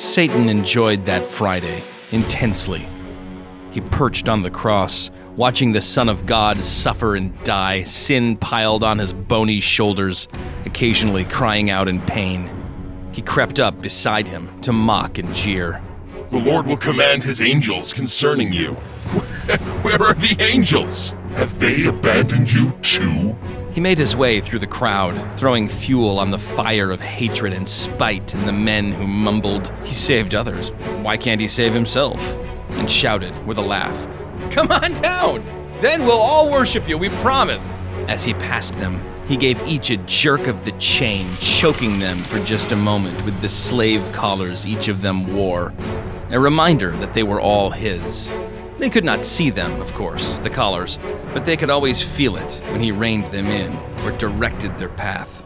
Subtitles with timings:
[0.00, 2.88] Satan enjoyed that Friday intensely.
[3.70, 8.82] He perched on the cross, watching the Son of God suffer and die, sin piled
[8.82, 10.26] on his bony shoulders,
[10.64, 12.48] occasionally crying out in pain.
[13.12, 15.82] He crept up beside him to mock and jeer.
[16.30, 18.72] The Lord will command his angels concerning you.
[19.82, 21.10] Where are the angels?
[21.34, 23.36] Have they abandoned you too?
[23.72, 27.68] He made his way through the crowd, throwing fuel on the fire of hatred and
[27.68, 30.70] spite in the men who mumbled, He saved others,
[31.02, 32.36] why can't he save himself?
[32.70, 34.08] and shouted with a laugh,
[34.50, 35.44] Come on down!
[35.80, 37.72] Then we'll all worship you, we promise!
[38.08, 42.44] As he passed them, he gave each a jerk of the chain, choking them for
[42.44, 45.72] just a moment with the slave collars each of them wore,
[46.30, 48.32] a reminder that they were all his.
[48.80, 50.98] They could not see them, of course, the collars,
[51.34, 53.76] but they could always feel it when he reined them in
[54.06, 55.44] or directed their path.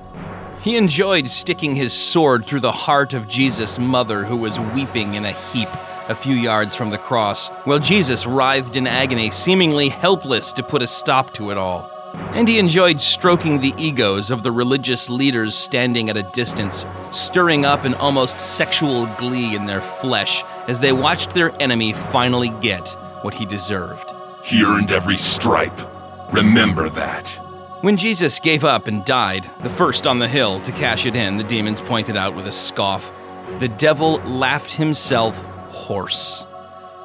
[0.60, 5.24] He enjoyed sticking his sword through the heart of Jesus' mother, who was weeping in
[5.24, 5.68] a heap
[6.08, 10.80] a few yards from the cross, while Jesus writhed in agony, seemingly helpless to put
[10.80, 11.90] a stop to it all.
[12.14, 17.64] And he enjoyed stroking the egos of the religious leaders standing at a distance, stirring
[17.64, 22.96] up an almost sexual glee in their flesh as they watched their enemy finally get
[23.24, 24.12] what he deserved.
[24.44, 25.80] He earned every stripe.
[26.32, 27.38] Remember that.
[27.80, 31.38] When Jesus gave up and died, the first on the hill to cash it in,
[31.38, 33.10] the demons pointed out with a scoff,
[33.58, 36.46] the devil laughed himself hoarse.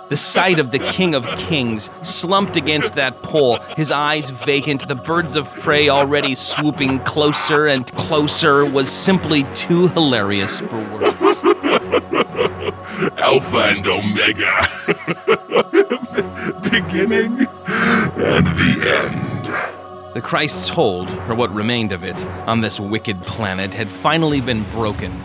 [0.09, 4.95] The sight of the King of Kings slumped against that pole, his eyes vacant, the
[4.95, 12.28] birds of prey already swooping closer and closer, was simply too hilarious for words.
[13.17, 14.67] Alpha and Omega.
[16.63, 17.47] Beginning
[18.17, 18.73] and the
[19.05, 20.13] end.
[20.15, 24.63] The Christ's hold, or what remained of it, on this wicked planet had finally been
[24.71, 25.21] broken,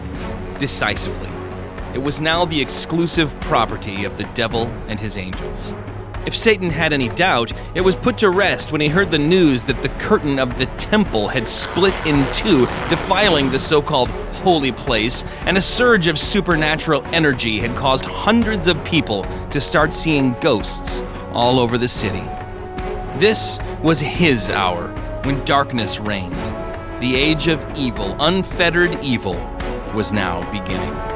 [0.58, 1.30] decisively.
[1.94, 5.74] It was now the exclusive property of the devil and his angels.
[6.26, 9.62] If Satan had any doubt, it was put to rest when he heard the news
[9.64, 14.08] that the curtain of the temple had split in two, defiling the so called
[14.42, 19.92] holy place, and a surge of supernatural energy had caused hundreds of people to start
[19.92, 21.02] seeing ghosts
[21.32, 22.24] all over the city.
[23.18, 24.88] This was his hour
[25.24, 26.34] when darkness reigned.
[27.02, 29.34] The age of evil, unfettered evil,
[29.94, 31.13] was now beginning.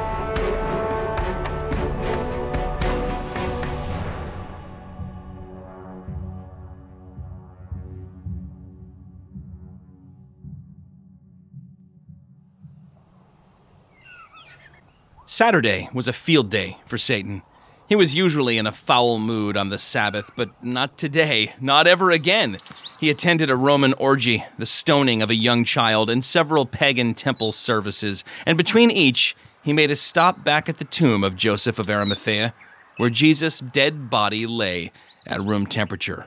[15.31, 17.43] Saturday was a field day for Satan.
[17.87, 22.09] He was usually in a foul mood on the Sabbath, but not today, not ever
[22.09, 22.57] again.
[22.99, 27.51] He attended a Roman orgy, the stoning of a young child, and several pagan temple
[27.51, 31.91] services, and between each, he made a stop back at the tomb of Joseph of
[31.91, 32.55] Arimathea,
[32.97, 34.91] where Jesus' dead body lay
[35.27, 36.25] at room temperature.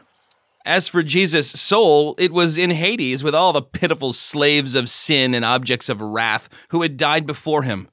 [0.64, 5.34] As for Jesus' soul, it was in Hades with all the pitiful slaves of sin
[5.34, 7.88] and objects of wrath who had died before him.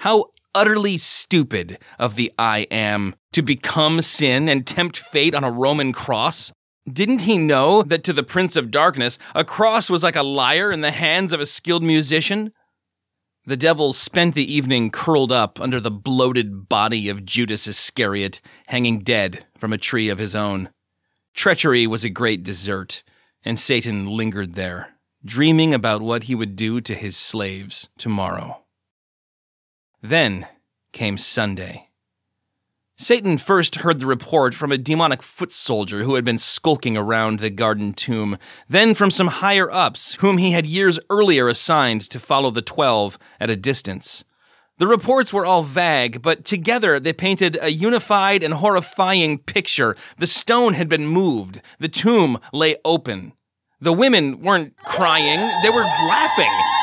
[0.00, 5.50] How utterly stupid of the I am to become sin and tempt fate on a
[5.50, 6.50] Roman cross?
[6.90, 10.72] Didn't he know that to the Prince of Darkness, a cross was like a lyre
[10.72, 12.52] in the hands of a skilled musician?
[13.44, 19.00] The devil spent the evening curled up under the bloated body of Judas Iscariot, hanging
[19.00, 20.70] dead from a tree of his own.
[21.34, 23.02] Treachery was a great dessert,
[23.44, 28.65] and Satan lingered there, dreaming about what he would do to his slaves tomorrow.
[30.08, 30.46] Then
[30.92, 31.88] came Sunday.
[32.96, 37.40] Satan first heard the report from a demonic foot soldier who had been skulking around
[37.40, 42.20] the garden tomb, then from some higher ups whom he had years earlier assigned to
[42.20, 44.22] follow the Twelve at a distance.
[44.78, 49.96] The reports were all vague, but together they painted a unified and horrifying picture.
[50.18, 53.32] The stone had been moved, the tomb lay open.
[53.80, 56.75] The women weren't crying, they were laughing.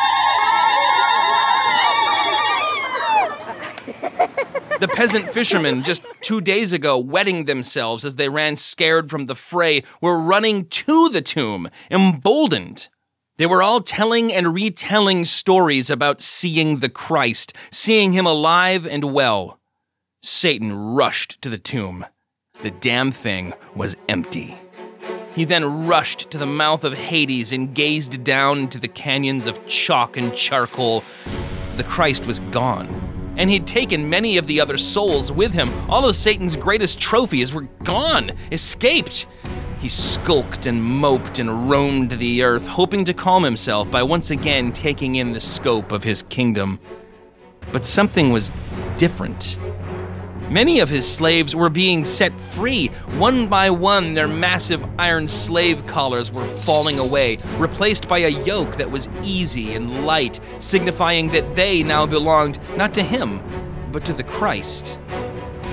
[4.84, 9.36] The peasant fishermen just two days ago wetting themselves as they ran scared from the
[9.36, 12.90] fray were running to the tomb, emboldened.
[13.38, 19.14] They were all telling and retelling stories about seeing the Christ, seeing him alive and
[19.14, 19.58] well.
[20.22, 22.06] Satan rushed to the tomb.
[22.62, 24.58] The damn thing was empty.
[25.34, 29.66] He then rushed to the mouth of Hades and gazed down into the canyons of
[29.66, 31.06] chalk and charcoal.
[31.78, 33.03] The Christ was gone
[33.38, 35.72] and he'd taken many of the other souls with him.
[35.90, 39.26] All of Satan's greatest trophies were gone, escaped.
[39.80, 44.72] He skulked and moped and roamed the earth, hoping to calm himself by once again
[44.72, 46.80] taking in the scope of his kingdom.
[47.72, 48.54] But something was
[48.96, 49.58] different.
[50.50, 52.88] Many of his slaves were being set free.
[53.18, 58.78] One by one, their massive iron slave collars were falling away, replaced by a yoke
[58.78, 63.42] that was easy and light, signifying that they now belonged not to him,
[63.92, 65.00] but to the Christ.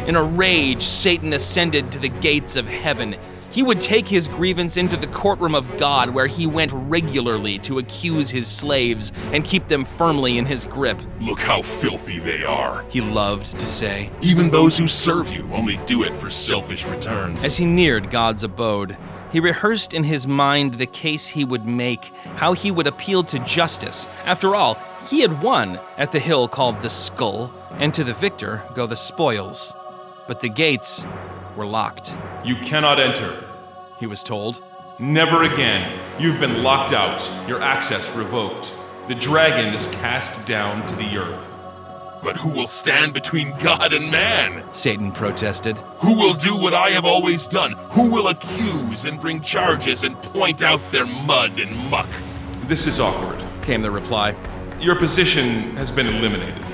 [0.07, 3.17] In a rage, Satan ascended to the gates of heaven.
[3.51, 7.79] He would take his grievance into the courtroom of God, where he went regularly to
[7.79, 11.01] accuse his slaves and keep them firmly in his grip.
[11.21, 12.85] Look how filthy they are.
[12.91, 14.11] He loved to say.
[14.21, 17.45] Even those who serve you only do it for selfish returns.
[17.45, 18.97] As he neared God's abode,
[19.33, 22.05] he rehearsed in his mind the case he would make,
[22.37, 24.07] how he would appeal to justice.
[24.25, 28.63] After all, he had won at the hill called the Skull, and to the victor
[28.75, 29.73] go the spoils.
[30.29, 31.05] But the gates
[31.57, 32.15] were locked.
[32.43, 33.45] You cannot enter,
[33.99, 34.63] he was told.
[34.99, 35.99] Never again.
[36.19, 38.73] You've been locked out, your access revoked.
[39.09, 41.55] The dragon is cast down to the earth.
[42.23, 44.65] But who will stand between God and man?
[44.73, 45.77] Satan protested.
[46.01, 47.73] Who will do what I have always done?
[47.91, 52.09] Who will accuse and bring charges and point out their mud and muck?
[52.69, 54.35] This is awkward, came the reply.
[54.81, 56.65] Your position has been eliminated.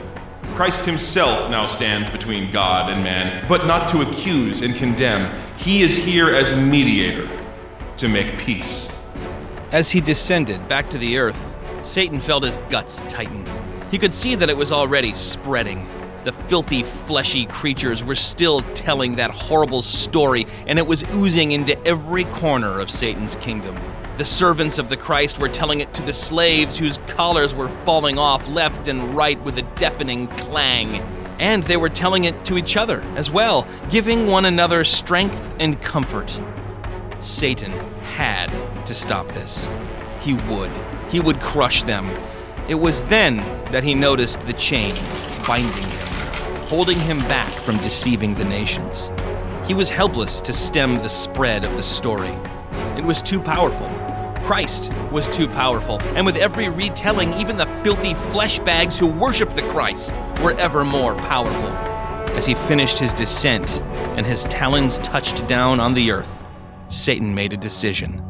[0.56, 5.30] Christ himself now stands between God and man, but not to accuse and condemn.
[5.58, 7.28] He is here as mediator,
[7.98, 8.90] to make peace.
[9.70, 13.46] As he descended back to the earth, Satan felt his guts tighten.
[13.90, 15.86] He could see that it was already spreading.
[16.24, 21.78] The filthy, fleshy creatures were still telling that horrible story, and it was oozing into
[21.86, 23.78] every corner of Satan's kingdom.
[24.16, 28.18] The servants of the Christ were telling it to the slaves whose collars were falling
[28.18, 31.02] off left and right with a deafening clang.
[31.38, 35.82] And they were telling it to each other as well, giving one another strength and
[35.82, 36.40] comfort.
[37.18, 37.72] Satan
[38.14, 38.46] had
[38.86, 39.68] to stop this.
[40.22, 40.72] He would.
[41.10, 42.06] He would crush them.
[42.68, 43.36] It was then
[43.70, 49.10] that he noticed the chains binding him, holding him back from deceiving the nations.
[49.66, 52.34] He was helpless to stem the spread of the story.
[52.96, 53.92] It was too powerful.
[54.46, 59.56] Christ was too powerful, and with every retelling, even the filthy flesh bags who worshiped
[59.56, 61.68] the Christ were ever more powerful.
[62.36, 63.80] As he finished his descent
[64.16, 66.44] and his talons touched down on the earth,
[66.88, 68.22] Satan made a decision.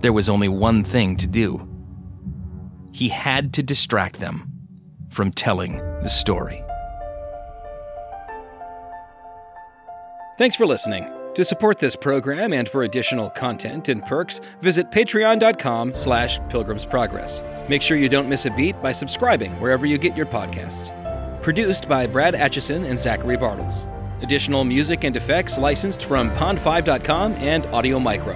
[0.00, 1.68] There was only one thing to do.
[2.90, 4.50] He had to distract them
[5.10, 6.64] from telling the story.
[10.38, 11.15] Thanks for listening.
[11.36, 17.68] To support this program and for additional content and perks, visit patreon.com slash pilgrimsprogress.
[17.68, 20.94] Make sure you don't miss a beat by subscribing wherever you get your podcasts.
[21.42, 23.86] Produced by Brad Atchison and Zachary Bartels.
[24.22, 28.32] Additional music and effects licensed from pond5.com and Audio Micro.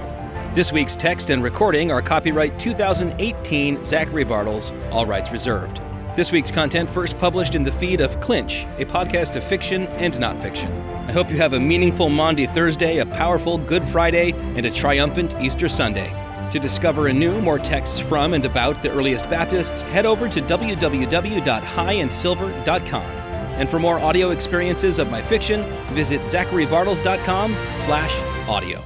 [0.54, 5.80] This week's text and recording are copyright 2018 Zachary Bartels, all rights reserved.
[6.16, 10.20] This week's content first published in the feed of Clinch, a podcast of fiction and
[10.20, 10.99] not fiction.
[11.10, 15.34] I hope you have a meaningful Maundy Thursday, a powerful Good Friday, and a triumphant
[15.40, 16.08] Easter Sunday.
[16.52, 23.02] To discover anew more texts from and about the earliest Baptists, head over to www.highandsilver.com.
[23.02, 25.64] And for more audio experiences of my fiction,
[25.94, 28.80] visit zacharybartels.com slash audio.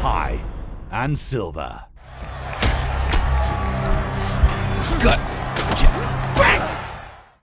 [0.00, 0.40] High
[0.90, 1.84] and Silver.
[5.00, 5.35] Gut.